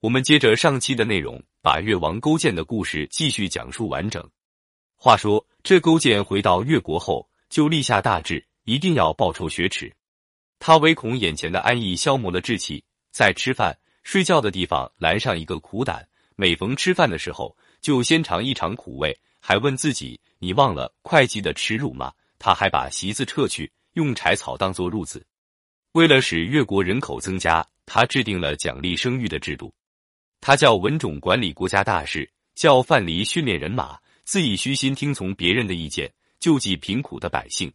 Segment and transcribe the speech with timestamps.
[0.00, 4.22] 我们接着上期的内容，把越王勾践的故事继续讲述完整。
[4.94, 9.90] 话说，这勾践回到越国后，就立下大志，一定要报仇雪耻。
[10.58, 16.06] 他唯恐眼前的安逸消磨了志气，在吃饭、睡觉的地方拦上一个苦胆。
[16.36, 25.26] 每逢吃饭的时候，就先尝一尝苦味，还问自己：“你忘了会计的耻辱吗？”他还把席子撤去，用柴草当做褥子。
[25.92, 29.72] 为了使越国人口增加，他制定了奖励生育的制度。
[30.46, 37.68] 他叫文种管理国家大事，叫范蠡训练人马，自以虚心听从别人的意见，救济贫苦的百姓。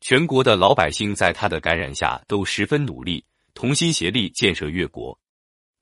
[0.00, 3.22] 全国的老百姓在他的感染下都十分努力，
[3.52, 5.20] 同心协力建设越国。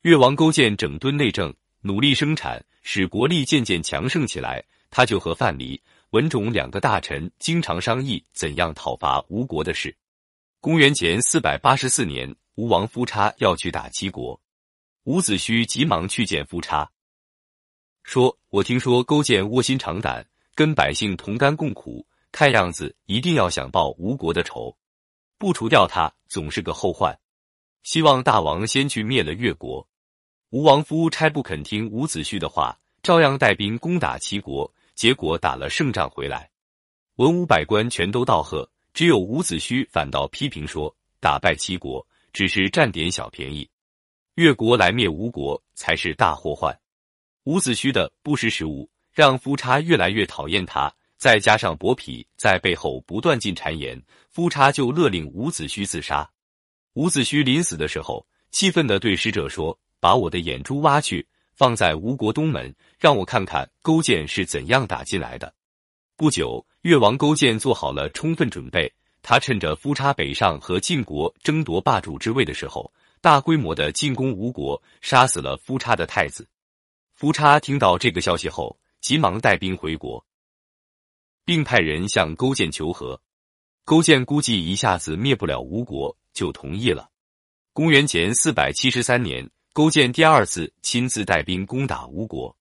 [0.03, 4.61] 越王勾践整顿内政，努力生产，使国力渐渐强盛起来。
[4.91, 5.81] 他就和范蠡、
[6.11, 9.97] 文种两个大臣经常商议怎样讨伐吴国的事。
[10.61, 14.41] 公元前四百八十四年，吴王夫差要去打齐国。
[15.07, 16.91] 伍子胥急忙去见夫差，
[18.03, 24.77] 说：“我听说勾践卧薪尝胆，跟百姓同甘共苦，看样子一定要想报吴国的仇，
[25.39, 27.17] 不除掉他总是个后患。
[27.85, 29.87] 希望大王先去灭了越国。”
[30.51, 36.51] 吴王夫差不肯听伍子胥的话，照样带兵攻打齐国，结果打了胜仗回来，
[37.15, 43.71] 文武百官全都道贺，只有伍子胥反倒批评说：“打败齐国只是占点小便宜。”
[44.37, 46.79] 越国来灭吴国才是大祸患。
[47.45, 50.93] 伍子胥的不识时务，让夫差越来越讨厌他。
[51.17, 53.99] 再加上伯嚭在背后不断进谗言，
[54.29, 56.29] 夫差就勒令伍子胥自杀。
[56.93, 65.51] 伍子胥临死的时候，气愤地对使者说：“把我的眼珠挖去，放在吴国东门，让我看看勾践是怎样打进来的。”
[66.15, 68.93] 不久，越王勾践做好了充分准备，
[69.23, 72.93] 他趁着夫差北上和晋国争夺霸主之位的时候。
[73.21, 76.47] 大规模的进攻吴国，杀死了夫差的太子。
[77.15, 80.25] 夫差听到这个消息后，急忙带兵回国，
[81.45, 83.21] 并派人向勾践求和。
[83.85, 87.09] 勾践估计一下子灭不了吴国，就同意了。
[87.73, 92.57] 公元前四百七十三年，勾践第二次亲自带兵攻打吴国。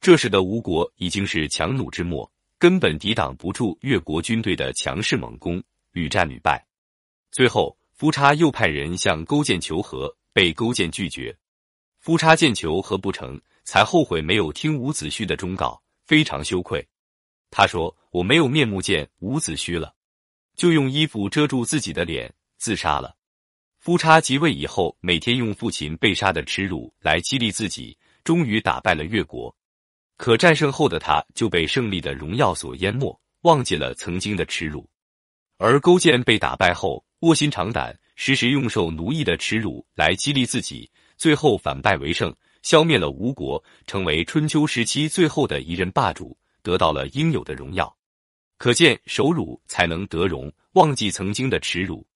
[0.00, 6.64] 这时的吴国已经是强弩之末，根本抵挡不住越国军队的强势猛攻，屡战屡败。
[7.32, 7.76] 最后。
[7.96, 11.34] 夫差又派人向勾践求和，被勾践拒绝。
[11.98, 16.86] 夫差见求和不成，才后悔没有听伍子胥的忠告，非常羞愧。
[17.50, 19.94] 他说：“我没有面目见伍子胥了，
[20.56, 23.16] 就用衣服遮住自己的脸，自杀了。”
[23.80, 29.56] 夫差即位以后，每天用父亲被杀的耻辱来激励自己，终于打败了越国。
[30.18, 34.86] 可战胜后的他就被胜利的荣耀所淹没，忘记了曾经的耻辱。
[35.56, 42.32] 而勾践被打败后，卧薪尝胆，时时用受奴役的耻辱来激励自己，最后反败为胜，
[42.62, 47.92] 消灭了吴国，成为春秋时期最后的一任霸主，得到了应有的荣耀。
[48.58, 52.06] 可见，守辱才能得荣，忘记曾经的耻辱，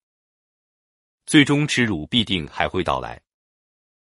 [1.26, 3.20] 最终耻辱必定还会到来。